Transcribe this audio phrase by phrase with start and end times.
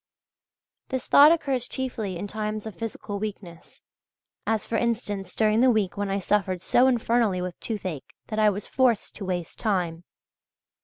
[0.89, 3.83] This thought occurs chiefly in times of physical weakness,
[4.47, 8.49] as for instance, during the week when I suffered so infernally with toothache that I
[8.49, 10.03] was forced to waste time.